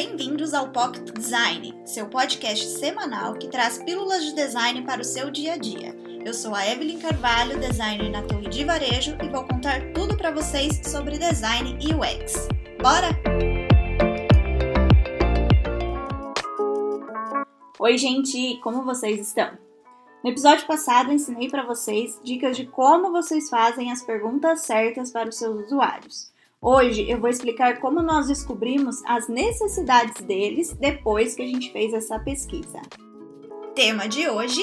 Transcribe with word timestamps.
Bem-vindos 0.00 0.54
ao 0.54 0.68
Pocket 0.68 1.10
Design, 1.10 1.74
seu 1.84 2.06
podcast 2.06 2.64
semanal 2.78 3.34
que 3.34 3.48
traz 3.48 3.78
pílulas 3.78 4.24
de 4.24 4.32
design 4.32 4.82
para 4.82 5.00
o 5.00 5.04
seu 5.04 5.28
dia 5.28 5.54
a 5.54 5.56
dia. 5.56 5.92
Eu 6.24 6.32
sou 6.32 6.54
a 6.54 6.64
Evelyn 6.64 7.00
Carvalho, 7.00 7.58
designer 7.58 8.08
na 8.08 8.22
Torre 8.22 8.48
de 8.48 8.64
Varejo, 8.64 9.18
e 9.20 9.28
vou 9.28 9.42
contar 9.42 9.92
tudo 9.92 10.16
para 10.16 10.30
vocês 10.30 10.80
sobre 10.84 11.18
design 11.18 11.76
e 11.80 11.92
UX. 11.92 12.46
Bora? 12.80 13.08
Oi, 17.80 17.98
gente, 17.98 18.60
como 18.62 18.84
vocês 18.84 19.18
estão? 19.18 19.50
No 20.22 20.30
episódio 20.30 20.64
passado, 20.64 21.12
ensinei 21.12 21.50
para 21.50 21.66
vocês 21.66 22.20
dicas 22.22 22.56
de 22.56 22.66
como 22.66 23.10
vocês 23.10 23.50
fazem 23.50 23.90
as 23.90 24.04
perguntas 24.04 24.60
certas 24.60 25.10
para 25.10 25.28
os 25.28 25.36
seus 25.36 25.66
usuários. 25.66 26.37
Hoje 26.60 27.08
eu 27.08 27.20
vou 27.20 27.30
explicar 27.30 27.78
como 27.78 28.02
nós 28.02 28.26
descobrimos 28.26 29.00
as 29.06 29.28
necessidades 29.28 30.20
deles 30.26 30.72
depois 30.72 31.36
que 31.36 31.42
a 31.42 31.46
gente 31.46 31.70
fez 31.70 31.94
essa 31.94 32.18
pesquisa. 32.18 32.82
Tema 33.76 34.08
de 34.08 34.28
hoje: 34.28 34.60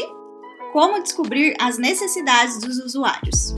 Como 0.73 1.01
descobrir 1.01 1.55
as 1.57 1.77
necessidades 1.77 2.59
dos 2.59 2.79
usuários. 2.79 3.55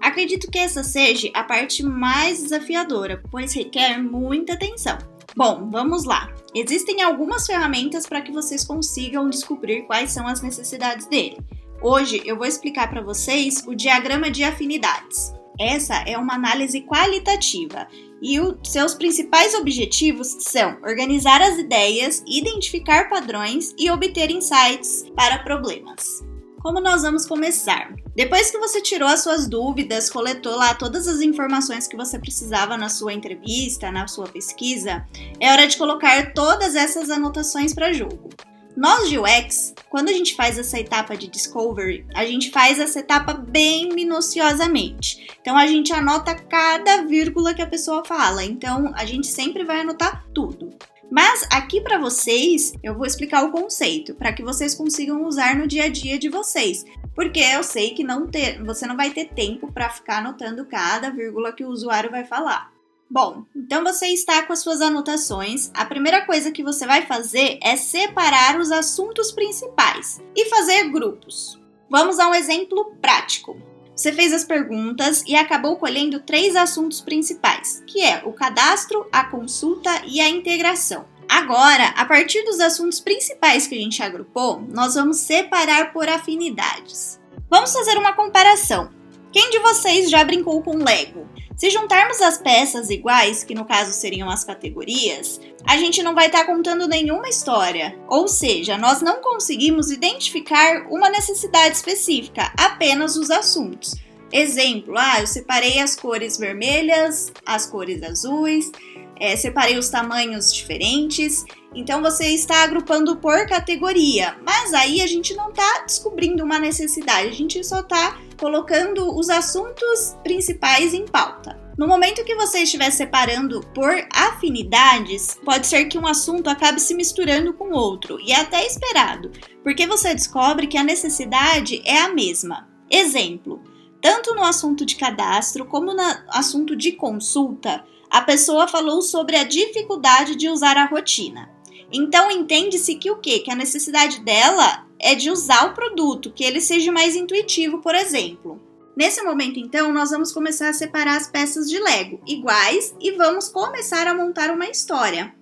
Acredito 0.00 0.50
que 0.50 0.58
essa 0.58 0.82
seja 0.82 1.30
a 1.32 1.44
parte 1.44 1.84
mais 1.84 2.42
desafiadora, 2.42 3.22
pois 3.30 3.54
requer 3.54 4.02
muita 4.02 4.54
atenção. 4.54 4.98
Bom, 5.36 5.70
vamos 5.70 6.04
lá. 6.04 6.34
Existem 6.52 7.02
algumas 7.02 7.46
ferramentas 7.46 8.04
para 8.04 8.20
que 8.20 8.32
vocês 8.32 8.64
consigam 8.64 9.30
descobrir 9.30 9.82
quais 9.82 10.10
são 10.10 10.26
as 10.26 10.42
necessidades 10.42 11.06
dele. 11.06 11.38
Hoje 11.80 12.20
eu 12.24 12.36
vou 12.36 12.46
explicar 12.46 12.90
para 12.90 13.00
vocês 13.00 13.64
o 13.64 13.76
diagrama 13.76 14.28
de 14.28 14.42
afinidades. 14.42 15.32
Essa 15.58 16.02
é 16.06 16.16
uma 16.16 16.34
análise 16.34 16.80
qualitativa 16.82 17.86
e 18.22 18.38
os 18.38 18.56
seus 18.64 18.94
principais 18.94 19.54
objetivos 19.54 20.36
são 20.40 20.78
organizar 20.82 21.40
as 21.42 21.58
ideias, 21.58 22.22
identificar 22.26 23.08
padrões 23.08 23.74
e 23.78 23.90
obter 23.90 24.30
insights 24.30 25.04
para 25.16 25.38
problemas. 25.38 26.22
Como 26.62 26.78
nós 26.78 27.02
vamos 27.02 27.24
começar? 27.24 27.94
Depois 28.14 28.50
que 28.50 28.58
você 28.58 28.82
tirou 28.82 29.08
as 29.08 29.22
suas 29.22 29.48
dúvidas, 29.48 30.10
coletou 30.10 30.56
lá 30.56 30.74
todas 30.74 31.08
as 31.08 31.22
informações 31.22 31.86
que 31.86 31.96
você 31.96 32.18
precisava 32.18 32.76
na 32.76 32.90
sua 32.90 33.14
entrevista, 33.14 33.90
na 33.90 34.06
sua 34.06 34.26
pesquisa, 34.26 35.06
é 35.40 35.50
hora 35.50 35.66
de 35.66 35.78
colocar 35.78 36.34
todas 36.34 36.74
essas 36.74 37.08
anotações 37.08 37.72
para 37.72 37.94
jogo. 37.94 38.28
Nós 38.76 39.08
de 39.08 39.18
UX, 39.18 39.74
quando 39.88 40.08
a 40.08 40.12
gente 40.12 40.34
faz 40.34 40.58
essa 40.58 40.78
etapa 40.78 41.16
de 41.16 41.26
discovery, 41.26 42.06
a 42.14 42.24
gente 42.24 42.50
faz 42.50 42.78
essa 42.78 43.00
etapa 43.00 43.34
bem 43.34 43.88
minuciosamente. 43.92 45.28
Então 45.40 45.56
a 45.56 45.66
gente 45.66 45.92
anota 45.92 46.34
cada 46.34 47.02
vírgula 47.02 47.52
que 47.52 47.62
a 47.62 47.66
pessoa 47.66 48.04
fala. 48.04 48.44
Então 48.44 48.92
a 48.94 49.04
gente 49.04 49.26
sempre 49.26 49.64
vai 49.64 49.80
anotar 49.80 50.24
tudo. 50.32 50.70
Mas 51.10 51.44
aqui 51.50 51.80
para 51.80 51.98
vocês, 51.98 52.72
eu 52.84 52.94
vou 52.94 53.04
explicar 53.04 53.44
o 53.44 53.50
conceito 53.50 54.14
para 54.14 54.32
que 54.32 54.44
vocês 54.44 54.76
consigam 54.76 55.26
usar 55.26 55.56
no 55.56 55.66
dia 55.66 55.84
a 55.84 55.88
dia 55.88 56.16
de 56.16 56.28
vocês. 56.28 56.84
Porque 57.16 57.40
eu 57.40 57.64
sei 57.64 57.90
que 57.90 58.04
não 58.04 58.28
ter, 58.28 58.62
você 58.62 58.86
não 58.86 58.96
vai 58.96 59.10
ter 59.10 59.26
tempo 59.30 59.72
para 59.72 59.90
ficar 59.90 60.18
anotando 60.18 60.64
cada 60.64 61.10
vírgula 61.10 61.52
que 61.52 61.64
o 61.64 61.68
usuário 61.68 62.10
vai 62.10 62.24
falar. 62.24 62.70
Bom, 63.10 63.44
então 63.56 63.82
você 63.82 64.06
está 64.06 64.44
com 64.44 64.52
as 64.52 64.60
suas 64.60 64.80
anotações. 64.80 65.68
A 65.74 65.84
primeira 65.84 66.24
coisa 66.24 66.52
que 66.52 66.62
você 66.62 66.86
vai 66.86 67.06
fazer 67.06 67.58
é 67.60 67.74
separar 67.74 68.60
os 68.60 68.70
assuntos 68.70 69.32
principais 69.32 70.22
e 70.36 70.48
fazer 70.48 70.90
grupos. 70.90 71.60
Vamos 71.90 72.20
a 72.20 72.28
um 72.28 72.34
exemplo 72.34 72.94
prático. 73.02 73.60
Você 73.96 74.12
fez 74.12 74.32
as 74.32 74.44
perguntas 74.44 75.24
e 75.26 75.34
acabou 75.34 75.76
colhendo 75.76 76.20
três 76.20 76.54
assuntos 76.54 77.00
principais, 77.00 77.82
que 77.84 78.00
é 78.00 78.22
o 78.24 78.32
cadastro, 78.32 79.04
a 79.10 79.24
consulta 79.24 79.90
e 80.06 80.20
a 80.20 80.28
integração. 80.28 81.04
Agora, 81.28 81.88
a 81.96 82.04
partir 82.04 82.44
dos 82.44 82.60
assuntos 82.60 83.00
principais 83.00 83.66
que 83.66 83.74
a 83.74 83.78
gente 83.78 84.02
agrupou, 84.02 84.60
nós 84.68 84.94
vamos 84.94 85.16
separar 85.16 85.92
por 85.92 86.08
afinidades. 86.08 87.20
Vamos 87.50 87.72
fazer 87.72 87.98
uma 87.98 88.12
comparação. 88.12 88.99
Quem 89.32 89.50
de 89.50 89.60
vocês 89.60 90.10
já 90.10 90.24
brincou 90.24 90.60
com 90.60 90.76
Lego? 90.76 91.28
Se 91.56 91.70
juntarmos 91.70 92.20
as 92.20 92.38
peças 92.38 92.90
iguais, 92.90 93.44
que 93.44 93.54
no 93.54 93.64
caso 93.64 93.92
seriam 93.92 94.28
as 94.28 94.42
categorias, 94.42 95.40
a 95.64 95.76
gente 95.76 96.02
não 96.02 96.14
vai 96.14 96.26
estar 96.26 96.40
tá 96.40 96.46
contando 96.46 96.88
nenhuma 96.88 97.28
história. 97.28 97.96
Ou 98.08 98.26
seja, 98.26 98.76
nós 98.76 99.02
não 99.02 99.20
conseguimos 99.20 99.90
identificar 99.90 100.86
uma 100.90 101.10
necessidade 101.10 101.76
específica, 101.76 102.52
apenas 102.58 103.14
os 103.16 103.30
assuntos. 103.30 103.94
Exemplo, 104.32 104.94
ah, 104.96 105.20
eu 105.20 105.26
separei 105.26 105.80
as 105.80 105.94
cores 105.94 106.38
vermelhas, 106.38 107.32
as 107.44 107.66
cores 107.66 108.02
azuis, 108.02 108.72
é, 109.20 109.36
separei 109.36 109.78
os 109.78 109.90
tamanhos 109.90 110.52
diferentes. 110.52 111.44
Então 111.74 112.02
você 112.02 112.28
está 112.28 112.64
agrupando 112.64 113.16
por 113.18 113.46
categoria, 113.46 114.36
mas 114.44 114.72
aí 114.72 115.02
a 115.02 115.06
gente 115.06 115.34
não 115.34 115.50
está 115.50 115.84
descobrindo 115.86 116.42
uma 116.42 116.58
necessidade, 116.58 117.28
a 117.28 117.32
gente 117.32 117.62
só 117.62 117.80
está 117.80 118.18
colocando 118.40 119.16
os 119.16 119.28
assuntos 119.28 120.16
principais 120.24 120.94
em 120.94 121.06
pauta. 121.06 121.60
No 121.78 121.86
momento 121.86 122.24
que 122.24 122.34
você 122.34 122.64
estiver 122.64 122.90
separando 122.90 123.60
por 123.74 123.90
afinidades, 124.12 125.38
pode 125.44 125.66
ser 125.66 125.84
que 125.84 125.96
um 125.96 126.06
assunto 126.06 126.50
acabe 126.50 126.80
se 126.80 126.94
misturando 126.94 127.54
com 127.54 127.70
outro, 127.70 128.18
e 128.20 128.32
é 128.32 128.40
até 128.40 128.66
esperado, 128.66 129.30
porque 129.62 129.86
você 129.86 130.12
descobre 130.12 130.66
que 130.66 130.76
a 130.76 130.84
necessidade 130.84 131.80
é 131.84 132.00
a 132.00 132.12
mesma. 132.12 132.68
Exemplo: 132.90 133.62
tanto 134.00 134.34
no 134.34 134.42
assunto 134.42 134.84
de 134.84 134.96
cadastro 134.96 135.64
como 135.64 135.94
no 135.94 136.02
assunto 136.28 136.74
de 136.74 136.92
consulta, 136.92 137.84
a 138.10 138.20
pessoa 138.20 138.66
falou 138.66 139.00
sobre 139.00 139.36
a 139.36 139.44
dificuldade 139.44 140.34
de 140.34 140.48
usar 140.48 140.76
a 140.76 140.86
rotina. 140.86 141.48
Então 141.92 142.30
entende-se 142.30 142.96
que 142.96 143.10
o 143.10 143.16
quê? 143.16 143.38
Que 143.38 143.50
a 143.50 143.56
necessidade 143.56 144.20
dela 144.20 144.86
é 144.98 145.14
de 145.14 145.30
usar 145.30 145.66
o 145.66 145.74
produto, 145.74 146.32
que 146.32 146.44
ele 146.44 146.60
seja 146.60 146.92
mais 146.92 147.16
intuitivo, 147.16 147.78
por 147.78 147.94
exemplo. 147.94 148.60
Nesse 148.96 149.22
momento, 149.22 149.58
então, 149.58 149.92
nós 149.92 150.10
vamos 150.10 150.32
começar 150.32 150.68
a 150.68 150.74
separar 150.74 151.16
as 151.16 151.28
peças 151.28 151.70
de 151.70 151.78
Lego 151.78 152.20
iguais 152.26 152.94
e 153.00 153.12
vamos 153.12 153.48
começar 153.48 154.06
a 154.06 154.14
montar 154.14 154.50
uma 154.50 154.68
história. 154.68 155.32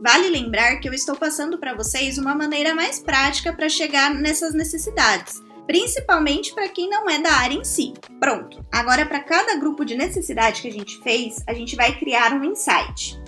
Vale 0.00 0.28
lembrar 0.28 0.76
que 0.76 0.88
eu 0.88 0.94
estou 0.94 1.14
passando 1.14 1.58
para 1.58 1.74
vocês 1.74 2.16
uma 2.16 2.34
maneira 2.34 2.74
mais 2.74 2.98
prática 2.98 3.52
para 3.52 3.68
chegar 3.68 4.14
nessas 4.14 4.54
necessidades, 4.54 5.42
principalmente 5.66 6.54
para 6.54 6.68
quem 6.68 6.88
não 6.88 7.08
é 7.08 7.18
da 7.18 7.32
área 7.32 7.54
em 7.54 7.64
si. 7.64 7.92
Pronto. 8.20 8.64
Agora, 8.70 9.06
para 9.06 9.20
cada 9.20 9.56
grupo 9.56 9.84
de 9.84 9.96
necessidade 9.96 10.62
que 10.62 10.68
a 10.68 10.72
gente 10.72 10.98
fez, 11.02 11.42
a 11.46 11.54
gente 11.54 11.76
vai 11.76 11.96
criar 11.98 12.32
um 12.32 12.44
insight. 12.44 13.20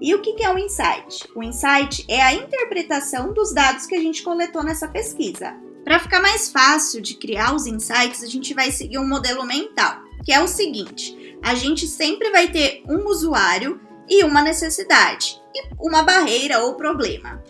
E 0.00 0.14
o 0.14 0.22
que 0.22 0.42
é 0.42 0.50
um 0.50 0.58
insight? 0.58 1.28
O 1.34 1.42
insight 1.42 2.06
é 2.08 2.22
a 2.22 2.32
interpretação 2.32 3.34
dos 3.34 3.52
dados 3.52 3.84
que 3.84 3.94
a 3.94 4.00
gente 4.00 4.22
coletou 4.22 4.62
nessa 4.62 4.88
pesquisa. 4.88 5.54
Para 5.84 6.00
ficar 6.00 6.20
mais 6.20 6.50
fácil 6.50 7.00
de 7.02 7.14
criar 7.14 7.54
os 7.54 7.66
insights, 7.66 8.22
a 8.22 8.26
gente 8.26 8.54
vai 8.54 8.70
seguir 8.70 8.98
um 8.98 9.06
modelo 9.06 9.44
mental, 9.44 10.00
que 10.24 10.32
é 10.32 10.40
o 10.40 10.48
seguinte: 10.48 11.38
a 11.42 11.54
gente 11.54 11.86
sempre 11.86 12.30
vai 12.30 12.48
ter 12.48 12.82
um 12.88 13.06
usuário 13.06 13.80
e 14.08 14.24
uma 14.24 14.42
necessidade, 14.42 15.40
e 15.54 15.68
uma 15.78 16.02
barreira 16.02 16.64
ou 16.64 16.74
problema. 16.74 17.42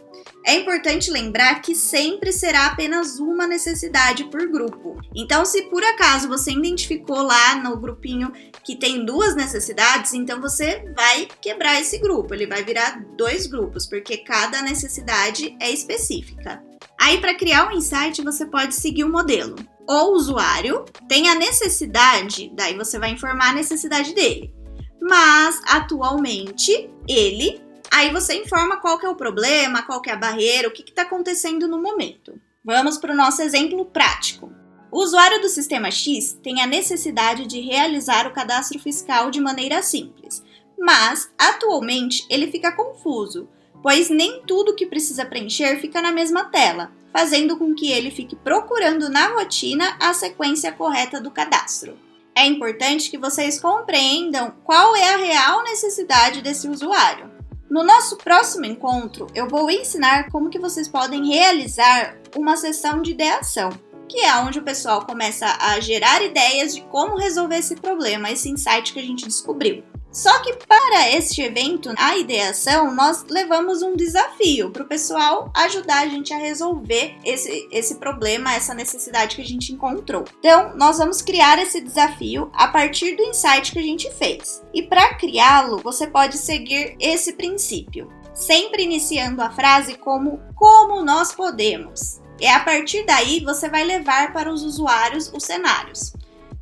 É 0.44 0.54
importante 0.54 1.10
lembrar 1.10 1.60
que 1.60 1.74
sempre 1.74 2.32
será 2.32 2.66
apenas 2.66 3.18
uma 3.18 3.46
necessidade 3.46 4.24
por 4.24 4.46
grupo. 4.48 4.98
Então, 5.14 5.44
se 5.44 5.62
por 5.62 5.84
acaso 5.84 6.28
você 6.28 6.50
identificou 6.50 7.22
lá 7.22 7.56
no 7.56 7.76
grupinho 7.76 8.32
que 8.64 8.74
tem 8.74 9.04
duas 9.04 9.36
necessidades, 9.36 10.14
então 10.14 10.40
você 10.40 10.82
vai 10.96 11.28
quebrar 11.40 11.78
esse 11.80 11.98
grupo. 11.98 12.32
Ele 12.32 12.46
vai 12.46 12.64
virar 12.64 13.04
dois 13.16 13.46
grupos, 13.46 13.86
porque 13.86 14.18
cada 14.18 14.62
necessidade 14.62 15.56
é 15.60 15.70
específica. 15.70 16.62
Aí, 16.98 17.20
para 17.20 17.34
criar 17.34 17.68
um 17.68 17.72
insight, 17.72 18.22
você 18.22 18.46
pode 18.46 18.74
seguir 18.74 19.04
o 19.04 19.12
modelo. 19.12 19.56
O 19.86 20.12
usuário 20.12 20.84
tem 21.08 21.28
a 21.28 21.34
necessidade, 21.34 22.50
daí 22.54 22.76
você 22.76 22.98
vai 22.98 23.10
informar 23.10 23.50
a 23.50 23.54
necessidade 23.54 24.14
dele. 24.14 24.54
Mas 25.02 25.60
atualmente 25.66 26.90
ele 27.08 27.60
Aí 27.92 28.12
você 28.12 28.34
informa 28.34 28.76
qual 28.76 28.98
que 28.98 29.06
é 29.06 29.08
o 29.08 29.16
problema, 29.16 29.82
qual 29.82 30.00
que 30.00 30.08
é 30.08 30.12
a 30.12 30.16
barreira, 30.16 30.68
o 30.68 30.70
que 30.70 30.82
está 30.82 31.02
acontecendo 31.02 31.66
no 31.66 31.82
momento. 31.82 32.40
Vamos 32.64 32.98
para 32.98 33.12
o 33.12 33.16
nosso 33.16 33.42
exemplo 33.42 33.84
prático. 33.84 34.52
O 34.92 35.02
usuário 35.02 35.40
do 35.40 35.48
sistema 35.48 35.90
X 35.90 36.38
tem 36.42 36.60
a 36.60 36.66
necessidade 36.66 37.46
de 37.46 37.60
realizar 37.60 38.26
o 38.26 38.32
cadastro 38.32 38.78
fiscal 38.78 39.30
de 39.30 39.40
maneira 39.40 39.82
simples, 39.82 40.42
mas 40.78 41.30
atualmente 41.38 42.26
ele 42.28 42.50
fica 42.50 42.72
confuso, 42.72 43.48
pois 43.82 44.10
nem 44.10 44.42
tudo 44.42 44.74
que 44.74 44.86
precisa 44.86 45.24
preencher 45.24 45.80
fica 45.80 46.02
na 46.02 46.12
mesma 46.12 46.44
tela, 46.44 46.92
fazendo 47.12 47.56
com 47.56 47.74
que 47.74 47.90
ele 47.90 48.10
fique 48.10 48.36
procurando 48.36 49.08
na 49.08 49.28
rotina 49.28 49.96
a 50.00 50.12
sequência 50.12 50.72
correta 50.72 51.20
do 51.20 51.30
cadastro. 51.30 51.98
É 52.34 52.46
importante 52.46 53.10
que 53.10 53.18
vocês 53.18 53.60
compreendam 53.60 54.54
qual 54.64 54.94
é 54.96 55.14
a 55.14 55.16
real 55.16 55.62
necessidade 55.64 56.40
desse 56.40 56.68
usuário. 56.68 57.39
No 57.70 57.84
nosso 57.84 58.16
próximo 58.16 58.64
encontro, 58.64 59.28
eu 59.32 59.46
vou 59.46 59.70
ensinar 59.70 60.28
como 60.32 60.50
que 60.50 60.58
vocês 60.58 60.88
podem 60.88 61.28
realizar 61.28 62.16
uma 62.36 62.56
sessão 62.56 63.00
de 63.00 63.12
ideação, 63.12 63.70
que 64.08 64.18
é 64.18 64.34
onde 64.38 64.58
o 64.58 64.64
pessoal 64.64 65.06
começa 65.06 65.46
a 65.46 65.78
gerar 65.78 66.20
ideias 66.20 66.74
de 66.74 66.82
como 66.82 67.16
resolver 67.16 67.58
esse 67.58 67.76
problema, 67.76 68.28
esse 68.28 68.50
insight 68.50 68.92
que 68.92 68.98
a 68.98 69.04
gente 69.04 69.24
descobriu. 69.24 69.84
Só 70.12 70.40
que 70.40 70.54
para 70.66 71.10
este 71.10 71.40
evento, 71.40 71.92
a 71.96 72.16
ideação, 72.16 72.92
nós 72.94 73.24
levamos 73.28 73.80
um 73.80 73.94
desafio 73.94 74.70
para 74.70 74.82
o 74.82 74.88
pessoal 74.88 75.50
ajudar 75.54 76.02
a 76.02 76.08
gente 76.08 76.34
a 76.34 76.38
resolver 76.38 77.16
esse, 77.24 77.68
esse 77.70 77.94
problema, 77.94 78.54
essa 78.54 78.74
necessidade 78.74 79.36
que 79.36 79.42
a 79.42 79.46
gente 79.46 79.72
encontrou. 79.72 80.24
Então, 80.40 80.76
nós 80.76 80.98
vamos 80.98 81.22
criar 81.22 81.60
esse 81.60 81.80
desafio 81.80 82.50
a 82.52 82.66
partir 82.66 83.14
do 83.14 83.22
insight 83.22 83.70
que 83.70 83.78
a 83.78 83.82
gente 83.82 84.10
fez. 84.12 84.62
E 84.74 84.82
para 84.82 85.14
criá-lo, 85.14 85.78
você 85.78 86.06
pode 86.06 86.38
seguir 86.38 86.96
esse 86.98 87.34
princípio, 87.34 88.08
sempre 88.34 88.82
iniciando 88.82 89.40
a 89.42 89.50
frase 89.50 89.94
como 89.94 90.40
como 90.56 91.04
nós 91.04 91.32
podemos. 91.32 92.20
E 92.40 92.46
a 92.46 92.60
partir 92.60 93.04
daí 93.04 93.40
você 93.40 93.68
vai 93.68 93.84
levar 93.84 94.32
para 94.32 94.52
os 94.52 94.62
usuários 94.62 95.30
os 95.32 95.44
cenários. 95.44 96.12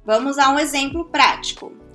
Vamos 0.04 0.38
a 0.38 0.50
um 0.50 0.58
exemplo 0.58 1.06
prático. 1.06 1.87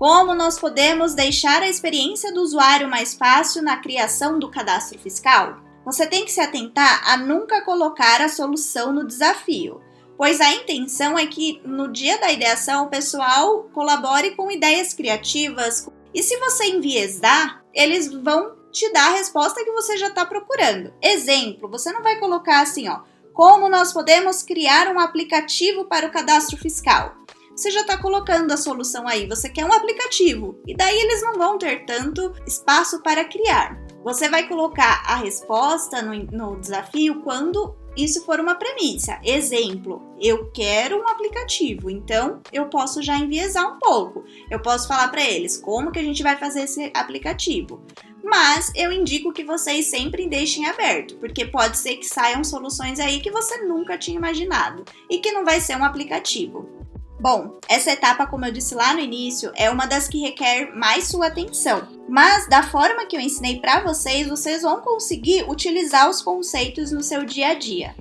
Como 0.00 0.34
nós 0.34 0.58
podemos 0.58 1.12
deixar 1.12 1.62
a 1.62 1.68
experiência 1.68 2.32
do 2.32 2.40
usuário 2.40 2.88
mais 2.88 3.12
fácil 3.12 3.62
na 3.62 3.76
criação 3.76 4.38
do 4.38 4.50
cadastro 4.50 4.98
fiscal? 4.98 5.58
Você 5.84 6.06
tem 6.06 6.24
que 6.24 6.32
se 6.32 6.40
atentar 6.40 7.02
a 7.06 7.18
nunca 7.18 7.60
colocar 7.60 8.22
a 8.22 8.28
solução 8.30 8.94
no 8.94 9.06
desafio, 9.06 9.78
pois 10.16 10.40
a 10.40 10.54
intenção 10.54 11.18
é 11.18 11.26
que 11.26 11.60
no 11.66 11.92
dia 11.92 12.16
da 12.16 12.32
ideação 12.32 12.86
o 12.86 12.88
pessoal 12.88 13.64
colabore 13.74 14.30
com 14.34 14.50
ideias 14.50 14.94
criativas 14.94 15.86
e 16.14 16.22
se 16.22 16.34
você 16.38 16.64
enviesar, 16.70 17.62
eles 17.74 18.10
vão 18.10 18.56
te 18.72 18.90
dar 18.94 19.08
a 19.08 19.16
resposta 19.16 19.62
que 19.62 19.72
você 19.72 19.98
já 19.98 20.08
está 20.08 20.24
procurando. 20.24 20.94
Exemplo, 21.02 21.68
você 21.68 21.92
não 21.92 22.02
vai 22.02 22.18
colocar 22.18 22.62
assim, 22.62 22.88
ó, 22.88 23.00
como 23.34 23.68
nós 23.68 23.92
podemos 23.92 24.42
criar 24.42 24.88
um 24.88 24.98
aplicativo 24.98 25.84
para 25.84 26.06
o 26.06 26.10
cadastro 26.10 26.56
fiscal 26.56 27.19
você 27.60 27.70
já 27.70 27.82
está 27.82 27.98
colocando 27.98 28.50
a 28.52 28.56
solução 28.56 29.06
aí. 29.06 29.26
Você 29.26 29.48
quer 29.50 29.66
um 29.66 29.72
aplicativo 29.72 30.58
e 30.66 30.74
daí 30.74 30.98
eles 30.98 31.22
não 31.22 31.34
vão 31.34 31.58
ter 31.58 31.84
tanto 31.84 32.32
espaço 32.46 33.02
para 33.02 33.22
criar. 33.24 33.78
Você 34.02 34.30
vai 34.30 34.48
colocar 34.48 35.02
a 35.06 35.16
resposta 35.16 36.00
no, 36.00 36.14
no 36.32 36.58
desafio 36.58 37.20
quando 37.20 37.76
isso 37.94 38.24
for 38.24 38.40
uma 38.40 38.54
premissa. 38.54 39.20
Exemplo, 39.22 40.00
eu 40.18 40.50
quero 40.52 41.02
um 41.02 41.08
aplicativo, 41.08 41.90
então 41.90 42.40
eu 42.50 42.66
posso 42.70 43.02
já 43.02 43.18
enviesar 43.18 43.70
um 43.70 43.78
pouco. 43.78 44.24
Eu 44.50 44.62
posso 44.62 44.88
falar 44.88 45.08
para 45.08 45.22
eles 45.22 45.58
como 45.58 45.92
que 45.92 45.98
a 45.98 46.02
gente 46.02 46.22
vai 46.22 46.38
fazer 46.38 46.62
esse 46.62 46.90
aplicativo. 46.94 47.84
Mas 48.24 48.72
eu 48.74 48.90
indico 48.90 49.34
que 49.34 49.44
vocês 49.44 49.86
sempre 49.86 50.26
deixem 50.26 50.66
aberto, 50.66 51.16
porque 51.16 51.44
pode 51.44 51.76
ser 51.76 51.96
que 51.96 52.06
saiam 52.06 52.42
soluções 52.42 52.98
aí 53.00 53.20
que 53.20 53.30
você 53.30 53.58
nunca 53.64 53.98
tinha 53.98 54.16
imaginado 54.16 54.82
e 55.10 55.18
que 55.18 55.32
não 55.32 55.44
vai 55.44 55.60
ser 55.60 55.76
um 55.76 55.84
aplicativo. 55.84 56.80
Bom, 57.20 57.58
essa 57.68 57.92
etapa, 57.92 58.26
como 58.26 58.46
eu 58.46 58.52
disse 58.52 58.74
lá 58.74 58.94
no 58.94 59.00
início, 59.00 59.52
é 59.54 59.70
uma 59.70 59.84
das 59.84 60.08
que 60.08 60.22
requer 60.22 60.74
mais 60.74 61.08
sua 61.08 61.26
atenção. 61.26 61.86
Mas 62.08 62.48
da 62.48 62.62
forma 62.62 63.04
que 63.04 63.14
eu 63.14 63.20
ensinei 63.20 63.60
para 63.60 63.80
vocês, 63.80 64.26
vocês 64.26 64.62
vão 64.62 64.80
conseguir 64.80 65.44
utilizar 65.46 66.08
os 66.08 66.22
conceitos 66.22 66.90
no 66.90 67.02
seu 67.02 67.26
dia 67.26 67.48
a 67.48 67.54
dia. 67.54 67.94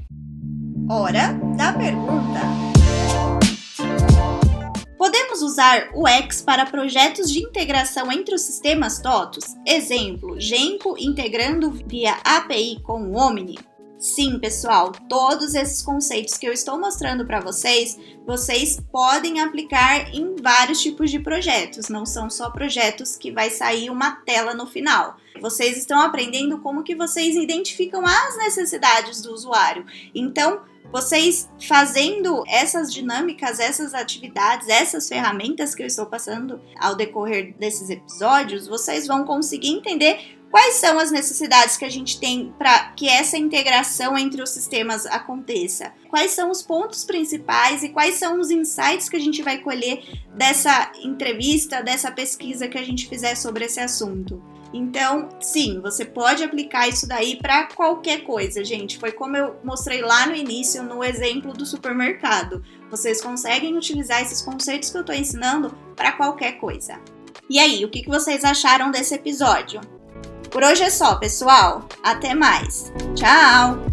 Hora 0.89 1.33
da 1.57 1.73
pergunta. 1.73 2.39
Podemos 4.97 5.41
usar 5.41 5.89
o 5.93 6.07
X 6.07 6.41
para 6.41 6.65
projetos 6.65 7.29
de 7.29 7.39
integração 7.39 8.09
entre 8.09 8.33
os 8.33 8.41
sistemas 8.41 8.99
TOTOS? 8.99 9.53
Exemplo, 9.67 10.39
Genco 10.39 10.95
integrando 10.97 11.71
via 11.71 12.17
API 12.23 12.79
com 12.83 13.03
o 13.03 13.17
Omni. 13.17 13.59
Sim, 13.99 14.39
pessoal, 14.39 14.93
todos 15.09 15.53
esses 15.53 15.81
conceitos 15.81 16.37
que 16.37 16.47
eu 16.47 16.53
estou 16.53 16.79
mostrando 16.79 17.25
para 17.25 17.41
vocês, 17.41 17.99
vocês 18.25 18.79
podem 18.89 19.41
aplicar 19.41 20.15
em 20.15 20.37
vários 20.37 20.81
tipos 20.81 21.11
de 21.11 21.19
projetos, 21.19 21.89
não 21.89 22.05
são 22.05 22.29
só 22.29 22.49
projetos 22.49 23.17
que 23.17 23.29
vai 23.29 23.49
sair 23.49 23.89
uma 23.89 24.11
tela 24.25 24.53
no 24.53 24.65
final. 24.65 25.17
Vocês 25.41 25.77
estão 25.77 25.99
aprendendo 25.99 26.59
como 26.59 26.81
que 26.81 26.95
vocês 26.95 27.35
identificam 27.35 28.01
as 28.05 28.37
necessidades 28.37 29.21
do 29.21 29.33
usuário. 29.33 29.85
Então, 30.15 30.61
vocês 30.93 31.49
fazendo 31.67 32.43
essas 32.47 32.93
dinâmicas, 32.93 33.59
essas 33.59 33.93
atividades, 33.93 34.69
essas 34.69 35.09
ferramentas 35.09 35.75
que 35.75 35.83
eu 35.83 35.87
estou 35.87 36.05
passando 36.05 36.61
ao 36.79 36.95
decorrer 36.95 37.53
desses 37.57 37.89
episódios, 37.89 38.65
vocês 38.65 39.05
vão 39.05 39.25
conseguir 39.25 39.71
entender 39.71 40.38
Quais 40.51 40.75
são 40.75 40.97
as 40.97 41.11
necessidades 41.11 41.77
que 41.77 41.85
a 41.85 41.89
gente 41.89 42.19
tem 42.19 42.53
para 42.57 42.91
que 42.95 43.07
essa 43.07 43.37
integração 43.37 44.17
entre 44.17 44.41
os 44.41 44.49
sistemas 44.49 45.05
aconteça? 45.05 45.93
Quais 46.09 46.31
são 46.31 46.49
os 46.49 46.63
pontos 46.63 47.03
principais 47.03 47.83
e 47.83 47.89
quais 47.89 48.15
são 48.15 48.39
os 48.39 48.49
insights 48.49 49.07
que 49.07 49.15
a 49.15 49.19
gente 49.19 49.43
vai 49.43 49.59
colher 49.59 50.03
dessa 50.35 50.91
entrevista, 51.03 51.83
dessa 51.83 52.11
pesquisa 52.11 52.67
que 52.67 52.79
a 52.79 52.83
gente 52.83 53.07
fizer 53.07 53.35
sobre 53.35 53.65
esse 53.65 53.79
assunto? 53.79 54.41
Então, 54.73 55.29
sim, 55.39 55.79
você 55.81 56.03
pode 56.03 56.43
aplicar 56.43 56.87
isso 56.87 57.07
daí 57.07 57.35
para 57.35 57.65
qualquer 57.67 58.23
coisa, 58.23 58.63
gente. 58.63 58.97
Foi 58.97 59.11
como 59.11 59.37
eu 59.37 59.55
mostrei 59.63 60.01
lá 60.01 60.25
no 60.25 60.35
início 60.35 60.83
no 60.83 61.03
exemplo 61.03 61.53
do 61.53 61.65
supermercado. 61.65 62.63
Vocês 62.89 63.21
conseguem 63.21 63.77
utilizar 63.77 64.21
esses 64.21 64.41
conceitos 64.41 64.89
que 64.89 64.97
eu 64.97 65.01
estou 65.01 65.15
ensinando 65.15 65.75
para 65.95 66.11
qualquer 66.11 66.53
coisa. 66.53 66.99
E 67.49 67.59
aí, 67.59 67.83
o 67.83 67.89
que 67.89 68.07
vocês 68.07 68.43
acharam 68.43 68.91
desse 68.91 69.15
episódio? 69.15 69.81
Por 70.51 70.63
hoje 70.63 70.83
é 70.83 70.89
só, 70.89 71.15
pessoal. 71.15 71.83
Até 72.03 72.33
mais. 72.33 72.91
Tchau! 73.15 73.88